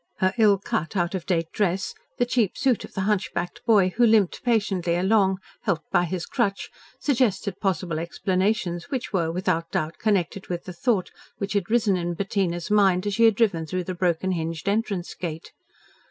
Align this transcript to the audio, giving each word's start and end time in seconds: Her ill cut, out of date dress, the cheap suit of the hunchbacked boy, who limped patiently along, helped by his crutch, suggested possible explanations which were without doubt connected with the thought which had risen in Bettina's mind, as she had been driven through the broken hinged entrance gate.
Her 0.17 0.33
ill 0.39 0.57
cut, 0.57 0.97
out 0.97 1.13
of 1.13 1.27
date 1.27 1.51
dress, 1.53 1.93
the 2.17 2.25
cheap 2.25 2.57
suit 2.57 2.83
of 2.83 2.95
the 2.95 3.01
hunchbacked 3.01 3.63
boy, 3.67 3.89
who 3.97 4.03
limped 4.03 4.41
patiently 4.41 4.95
along, 4.95 5.37
helped 5.61 5.91
by 5.91 6.05
his 6.05 6.25
crutch, 6.25 6.71
suggested 6.99 7.59
possible 7.59 7.99
explanations 7.99 8.85
which 8.89 9.13
were 9.13 9.31
without 9.31 9.69
doubt 9.69 9.99
connected 9.99 10.47
with 10.47 10.63
the 10.63 10.73
thought 10.73 11.11
which 11.37 11.53
had 11.53 11.69
risen 11.69 11.97
in 11.97 12.15
Bettina's 12.15 12.71
mind, 12.71 13.05
as 13.05 13.13
she 13.13 13.25
had 13.25 13.35
been 13.35 13.43
driven 13.47 13.67
through 13.67 13.83
the 13.83 13.93
broken 13.93 14.31
hinged 14.31 14.67
entrance 14.67 15.13
gate. 15.13 15.51